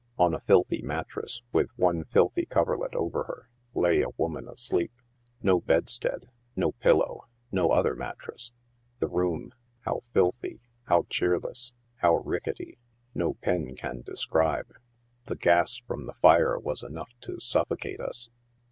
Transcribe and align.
On 0.17 0.33
a 0.33 0.39
filthy 0.39 0.81
mattrass, 0.81 1.43
with 1.53 1.69
one 1.75 2.05
filthy 2.05 2.47
coverlet 2.47 2.95
over, 2.95 3.25
her, 3.25 3.49
lay 3.75 4.01
a 4.01 4.09
woman 4.17 4.47
asleep. 4.49 4.91
No 5.43 5.59
bedstead; 5.59 6.27
no 6.55 6.71
pillow, 6.71 7.25
no 7.51 7.69
other 7.71 7.95
mat 7.95 8.17
tress. 8.17 8.51
The 8.97 9.07
room— 9.07 9.53
how 9.85 10.01
filthy, 10.11 10.59
how 10.85 11.05
cheerless, 11.11 11.73
how 11.97 12.15
ricketty, 12.15 12.79
no 13.13 13.35
pen 13.43 13.75
can 13.75 14.01
describe. 14.01 14.73
The 15.25 15.35
gas 15.35 15.77
from 15.77 16.07
the 16.07 16.15
fire 16.15 16.57
was 16.57 16.81
enough 16.81 17.11
to 17.25 17.39
suffocate 17.39 17.99
us. 17.99 18.31